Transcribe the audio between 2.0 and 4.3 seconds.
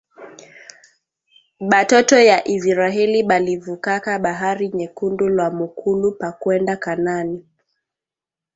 ya isiraheli balivukaka